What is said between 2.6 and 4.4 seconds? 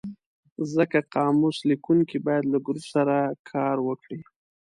ګروپ سره کار وکړي.